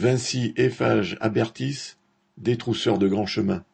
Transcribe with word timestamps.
Vinci 0.00 0.54
Eiffage 0.56 1.16
Abertis, 1.20 1.96
détrousseurs 2.36 2.98
de 2.98 3.08
grands 3.08 3.26
chemins. 3.26 3.64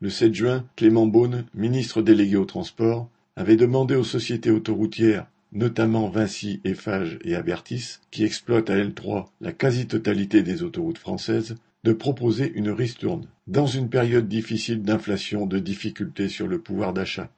Le 0.00 0.08
7 0.08 0.32
juin, 0.32 0.64
Clément 0.76 1.08
Beaune, 1.08 1.46
ministre 1.52 2.00
délégué 2.00 2.36
au 2.36 2.44
transport, 2.44 3.10
avait 3.34 3.56
demandé 3.56 3.96
aux 3.96 4.04
sociétés 4.04 4.52
autoroutières, 4.52 5.26
notamment 5.50 6.08
Vinci, 6.08 6.60
Eiffage 6.62 7.18
et 7.24 7.34
Abertis, 7.34 7.96
qui 8.12 8.22
exploitent 8.22 8.70
à 8.70 8.76
L3 8.76 9.26
la 9.40 9.50
quasi-totalité 9.50 10.44
des 10.44 10.62
autoroutes 10.62 10.98
françaises, 10.98 11.56
de 11.82 11.92
proposer 11.92 12.52
une 12.54 12.70
ristourne, 12.70 13.26
dans 13.48 13.66
une 13.66 13.88
période 13.88 14.28
difficile 14.28 14.82
d'inflation, 14.82 15.44
de 15.44 15.58
difficultés 15.58 16.28
sur 16.28 16.46
le 16.46 16.60
pouvoir 16.60 16.92
d'achat. 16.92 17.32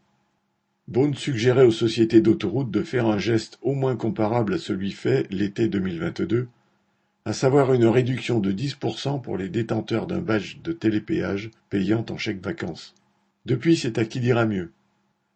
Beaune 0.89 1.15
suggérait 1.15 1.65
aux 1.65 1.71
sociétés 1.71 2.21
d'autoroutes 2.21 2.71
de 2.71 2.83
faire 2.83 3.07
un 3.07 3.19
geste 3.19 3.59
au 3.63 3.73
moins 3.73 3.97
comparable 3.97 4.53
à 4.53 4.59
celui 4.59 4.93
fait 4.93 5.27
l'été 5.31 5.69
2022 5.69 6.49
à 7.25 7.33
savoir 7.33 7.73
une 7.73 7.87
réduction 7.87 8.41
de 8.41 8.51
10% 8.51 9.23
pour 9.23 9.37
les 9.37 9.49
détenteurs 9.49 10.09
d'un 10.09 10.21
badge 10.21 10.59
de 10.63 10.73
télépéage 10.73 11.51
payant 11.71 12.05
en 12.11 12.19
chèque 12.19 12.45
vacances. 12.45 12.95
Depuis, 13.47 13.77
c'est 13.77 13.99
à 13.99 14.05
qui 14.05 14.19
dira 14.19 14.45
mieux. 14.45 14.73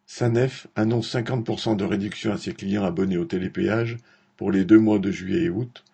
Sanef 0.05 0.67
annonce 0.75 1.13
50% 1.15 1.77
de 1.77 1.85
réduction 1.85 2.33
à 2.33 2.37
ses 2.37 2.53
clients 2.53 2.83
abonnés 2.83 3.17
au 3.17 3.25
télépéage 3.25 3.97
pour 4.35 4.51
les 4.51 4.65
deux 4.65 4.79
mois 4.79 4.99
de 4.99 5.11
juillet 5.11 5.43
et 5.43 5.49
août, 5.49 5.85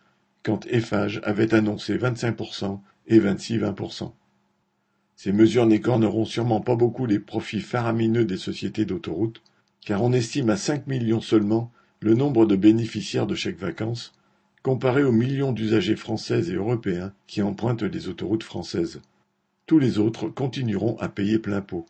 quand 0.41 0.65
Eiffage 0.67 1.21
avait 1.23 1.53
annoncé 1.53 1.97
25% 1.97 2.79
et 3.07 3.19
26 3.19 3.59
20%. 3.59 4.11
Ces 5.15 5.31
mesures 5.31 5.67
n'écorneront 5.67 6.25
sûrement 6.25 6.61
pas 6.61 6.75
beaucoup 6.75 7.05
les 7.05 7.19
profits 7.19 7.61
faramineux 7.61 8.25
des 8.25 8.37
sociétés 8.37 8.85
d'autoroutes, 8.85 9.41
car 9.85 10.01
on 10.03 10.11
estime 10.11 10.49
à 10.49 10.57
5 10.57 10.87
millions 10.87 11.21
seulement 11.21 11.71
le 11.99 12.15
nombre 12.15 12.45
de 12.45 12.55
bénéficiaires 12.55 13.27
de 13.27 13.35
chèques 13.35 13.59
vacances, 13.59 14.13
comparé 14.63 15.03
aux 15.03 15.11
millions 15.11 15.51
d'usagers 15.51 15.97
français 15.97 16.47
et 16.47 16.53
européens 16.53 17.13
qui 17.27 17.41
empruntent 17.41 17.83
les 17.83 18.07
autoroutes 18.07 18.43
françaises. 18.43 19.01
Tous 19.65 19.77
les 19.77 19.99
autres 19.99 20.29
continueront 20.29 20.97
à 20.99 21.09
payer 21.09 21.37
plein 21.37 21.61
pot. 21.61 21.85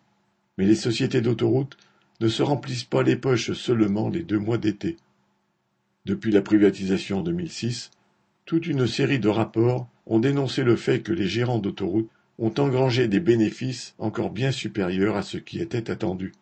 Mais 0.58 0.66
les 0.66 0.76
sociétés 0.76 1.22
d'autoroutes 1.22 1.78
ne 2.20 2.28
se 2.28 2.42
remplissent 2.42 2.84
pas 2.84 3.04
les 3.04 3.16
poches 3.16 3.54
seulement 3.54 4.10
les 4.10 4.24
deux 4.24 4.40
mois 4.40 4.58
d'été. 4.58 4.98
Depuis 6.06 6.32
la 6.32 6.42
privatisation 6.42 7.20
en 7.20 7.22
2006, 7.22 7.92
toute 8.46 8.66
une 8.66 8.88
série 8.88 9.20
de 9.20 9.30
rapports 9.30 9.88
ont 10.08 10.20
dénoncé 10.20 10.64
le 10.64 10.76
fait 10.76 11.02
que 11.02 11.14
les 11.14 11.28
gérants 11.28 11.60
d'autoroutes 11.60 12.10
ont 12.40 12.54
engrangé 12.58 13.08
des 13.08 13.20
bénéfices 13.20 13.94
encore 14.00 14.32
bien 14.32 14.52
supérieurs 14.52 15.16
à 15.16 15.22
ce 15.22 15.38
qui 15.38 15.60
était 15.60 15.92
attendu. 15.92 16.34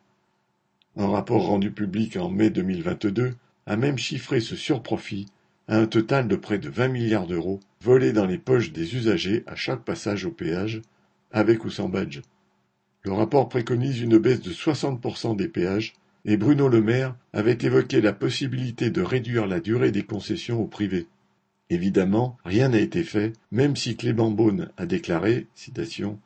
Un 0.96 1.08
rapport 1.08 1.46
rendu 1.46 1.72
public 1.72 2.16
en 2.16 2.30
mai 2.30 2.50
2022 2.50 3.36
a 3.66 3.76
même 3.76 3.98
chiffré 3.98 4.40
ce 4.40 4.56
surprofit 4.56 5.28
un 5.68 5.86
total 5.86 6.28
de 6.28 6.36
près 6.36 6.60
de 6.60 6.70
20 6.70 6.88
milliards 6.90 7.28
d'euros 7.28 7.60
volés 7.82 8.14
dans 8.14 8.26
les 8.26 8.38
poches 8.38 8.72
des 8.72 8.96
usagers 8.96 9.44
à 9.48 9.56
chaque 9.56 9.84
passage 9.84 10.26
au 10.26 10.32
péage, 10.32 10.82
avec 11.32 11.66
ou 11.66 11.70
sans 11.70 11.90
badge. 11.90 12.22
Le 13.04 13.14
rapport 13.14 13.50
préconise 13.50 14.02
une 14.02 14.18
baisse 14.18 14.42
de 14.42 14.52
60% 14.52 15.36
des 15.36 15.48
péages, 15.48 15.94
et 16.26 16.38
Bruno 16.38 16.68
Le 16.68 16.82
Maire 16.82 17.16
avait 17.34 17.58
évoqué 17.62 18.00
la 18.02 18.14
possibilité 18.14 18.92
de 18.92 19.02
réduire 19.02 19.48
la 19.48 19.60
durée 19.60 19.92
des 19.92 20.04
concessions 20.04 20.62
au 20.62 20.68
privé. 20.68 21.08
Évidemment, 21.72 22.38
rien 22.46 22.70
n'a 22.70 22.80
été 22.80 23.04
fait, 23.04 23.34
même 23.52 23.76
si 23.76 23.96
Clément 23.96 24.30
Beaune 24.30 24.70
a 24.78 24.86
déclaré, 24.86 25.48
citation, 25.56 26.20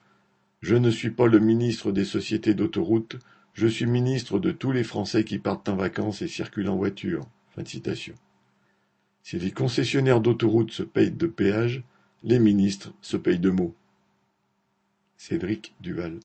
Je 0.61 0.75
ne 0.75 0.89
suis 0.89 1.11
pas 1.11 1.27
le 1.27 1.39
ministre 1.39 1.91
des 1.91 2.05
sociétés 2.05 2.55
d'autoroutes, 2.55 3.17
je 3.53 3.67
suis 3.67 3.85
ministre 3.85 4.39
de 4.39 4.51
tous 4.51 4.71
les 4.71 4.83
Français 4.83 5.23
qui 5.23 5.37
partent 5.37 5.69
en 5.69 5.75
vacances 5.75 6.21
et 6.21 6.27
circulent 6.27 6.69
en 6.69 6.75
voiture. 6.75 7.21
Fin 7.55 7.61
de 7.61 7.67
citation. 7.67 8.15
Si 9.25 9.39
les 9.39 9.49
concessionnaires 9.49 10.21
d'autoroutes 10.21 10.69
se 10.69 10.83
payent 10.83 11.09
de 11.09 11.25
péage, 11.25 11.81
les 12.21 12.37
ministres 12.37 12.93
se 13.01 13.17
payent 13.17 13.39
de 13.39 13.49
mots. 13.49 13.73
Cédric 15.17 15.73
Duval 15.81 16.19